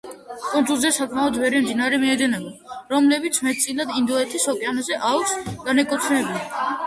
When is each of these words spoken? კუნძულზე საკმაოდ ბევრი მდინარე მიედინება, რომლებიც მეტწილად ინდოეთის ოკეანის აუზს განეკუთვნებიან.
კუნძულზე 0.43 0.89
საკმაოდ 0.93 1.35
ბევრი 1.41 1.59
მდინარე 1.65 1.99
მიედინება, 2.03 2.79
რომლებიც 2.95 3.37
მეტწილად 3.49 3.93
ინდოეთის 3.99 4.49
ოკეანის 4.55 4.89
აუზს 5.11 5.37
განეკუთვნებიან. 5.69 6.43